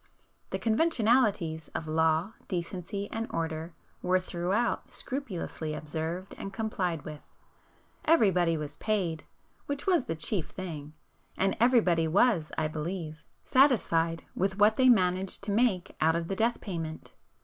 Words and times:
The 0.49 0.57
conventionalities 0.57 1.67
of 1.75 1.87
law, 1.87 2.33
decency 2.47 3.07
and 3.11 3.27
order 3.29 3.75
were 4.01 4.19
throughout 4.19 4.91
scrupulously 4.91 5.75
observed 5.75 6.33
and 6.39 6.51
complied 6.51 7.03
with,—everybody 7.05 8.57
was 8.57 8.77
paid 8.77 9.25
(which 9.67 9.85
was 9.85 10.05
the 10.05 10.15
chief 10.15 10.47
thing), 10.49 10.93
and 11.37 11.55
everybody 11.59 12.07
was, 12.07 12.51
I 12.57 12.67
believe, 12.67 13.21
satisfied 13.45 14.23
with 14.35 14.57
what 14.57 14.75
they 14.75 14.89
managed 14.89 15.43
to 15.43 15.51
make 15.51 15.95
out 16.01 16.15
of 16.15 16.29
the 16.29 16.35
death 16.35 16.61
payment. 16.61 17.11